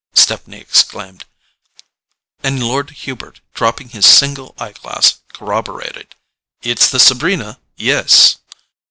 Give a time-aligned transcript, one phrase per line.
[0.15, 1.25] Stepney exclaimed;
[2.41, 6.15] and Lord Hubert, dropping his single eye glass, corroborated:
[6.63, 8.37] "It's the Sabrina—yes."